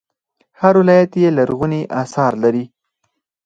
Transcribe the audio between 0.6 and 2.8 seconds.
هر ولایت یې لرغوني اثار لري